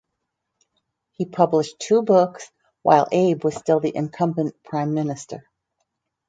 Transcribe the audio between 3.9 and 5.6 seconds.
incumbent prime minister.